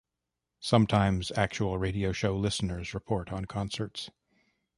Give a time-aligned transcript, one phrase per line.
[0.61, 4.09] Sometimes, actual radio show listeners report on concerts.